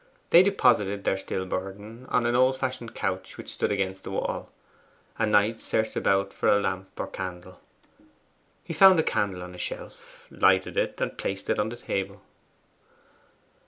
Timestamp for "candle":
7.05-7.59, 9.03-9.43